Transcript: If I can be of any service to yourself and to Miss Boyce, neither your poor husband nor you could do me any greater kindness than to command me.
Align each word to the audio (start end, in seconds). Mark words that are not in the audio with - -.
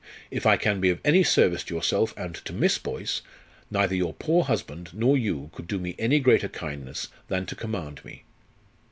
If 0.31 0.47
I 0.47 0.57
can 0.57 0.81
be 0.81 0.89
of 0.89 0.99
any 1.05 1.21
service 1.23 1.63
to 1.65 1.75
yourself 1.75 2.11
and 2.17 2.33
to 2.45 2.53
Miss 2.53 2.79
Boyce, 2.79 3.21
neither 3.69 3.93
your 3.93 4.15
poor 4.15 4.45
husband 4.45 4.89
nor 4.93 5.15
you 5.15 5.51
could 5.53 5.67
do 5.67 5.77
me 5.77 5.93
any 5.99 6.17
greater 6.19 6.49
kindness 6.49 7.09
than 7.27 7.45
to 7.45 7.55
command 7.55 8.03
me. 8.03 8.23